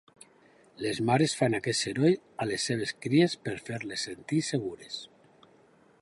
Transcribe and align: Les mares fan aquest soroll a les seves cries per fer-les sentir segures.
Les 0.85 1.01
mares 1.09 1.35
fan 1.41 1.57
aquest 1.57 1.83
soroll 1.85 2.17
a 2.45 2.49
les 2.53 2.65
seves 2.71 2.95
cries 3.07 3.37
per 3.45 3.55
fer-les 3.69 4.07
sentir 4.09 4.45
segures. 4.49 4.99